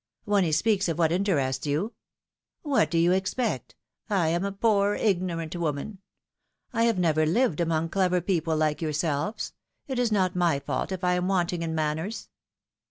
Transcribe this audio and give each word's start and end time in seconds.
When 0.25 0.43
he 0.43 0.51
speaks 0.51 0.89
of 0.89 0.97
what 0.97 1.11
interests 1.11 1.67
you." 1.67 1.93
What 2.63 2.89
do 2.89 2.97
you 2.97 3.11
expect? 3.11 3.75
I 4.09 4.29
am 4.29 4.43
a 4.43 4.51
poor, 4.51 4.95
ignorant 4.95 5.55
woman. 5.55 5.99
I 6.73 6.85
have 6.85 6.97
never 6.97 7.23
lived 7.23 7.59
among 7.59 7.89
clever 7.89 8.19
people 8.19 8.57
like 8.57 8.81
yourselves; 8.81 9.53
it 9.85 9.99
is 9.99 10.11
not 10.11 10.35
my 10.35 10.57
fault 10.57 10.91
if 10.91 11.03
I 11.03 11.13
am 11.13 11.27
wanting 11.27 11.61
in 11.61 11.75
manners 11.75 12.29